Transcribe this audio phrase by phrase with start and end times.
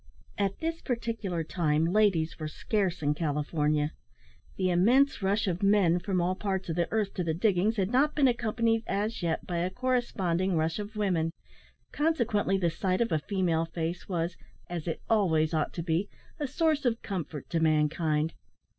[0.35, 3.91] At this particular time, ladies were scarce in California.
[4.55, 7.91] The immense rush of men from all parts of the earth to the diggings had
[7.91, 11.29] not been accompanied as yet by a corresponding rush of women,
[11.91, 14.37] consequently the sight of a female face was,
[14.67, 16.09] as it always ought to be,
[16.39, 18.33] a source of comfort to mankind.